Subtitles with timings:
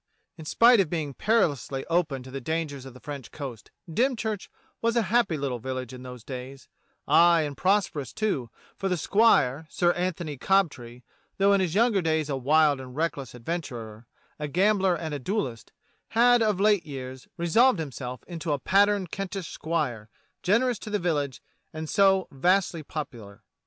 [0.35, 4.49] In spite of being perilously open to the dangers of the French coast, Dymchurch
[4.81, 6.67] was a happy little village in those days—
[7.07, 11.03] aye, and prosperous, too, for the Squire, Sir Antony Cobtree,
[11.37, 14.07] though in his younger days a wild and reckless adventurer,
[14.39, 15.71] a gambler and a duellist,
[16.07, 20.09] had, of late years, resolved himself into a pattern Kentish squire,
[20.41, 23.43] generous to the village, and so vastly popular.